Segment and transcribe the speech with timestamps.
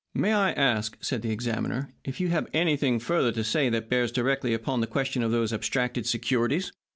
[0.15, 4.11] "May I ask," said the examiner, "if you have anything further to say that bears
[4.11, 6.71] directly upon the question of those abstracted securities?"